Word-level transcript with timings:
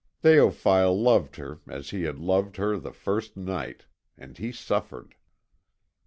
Théophile 0.23 0.99
loved 0.99 1.35
her 1.35 1.59
as 1.67 1.91
he 1.91 2.05
had 2.05 2.17
loved 2.17 2.57
her 2.57 2.75
the 2.79 2.91
first 2.91 3.37
night, 3.37 3.85
and 4.17 4.35
he 4.39 4.51
suffered. 4.51 5.13